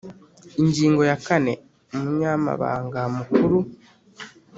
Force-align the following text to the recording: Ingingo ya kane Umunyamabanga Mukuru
Ingingo 0.61 1.01
ya 1.09 1.17
kane 1.25 1.53
Umunyamabanga 1.95 2.99
Mukuru 3.15 3.57